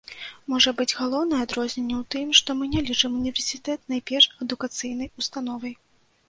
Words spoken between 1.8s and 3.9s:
ў тым, што мы не лічым універсітэт